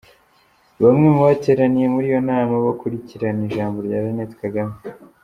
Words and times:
Bamwe 0.83 1.05
mu 1.13 1.17
bari 1.23 1.33
bateraniye 1.37 1.87
muri 1.93 2.05
iyo 2.11 2.19
nama, 2.29 2.53
bakurikirana 2.65 3.41
ijambo 3.49 3.77
rya 3.85 3.99
Jeannette 4.03 4.35
Kagame 4.43 4.75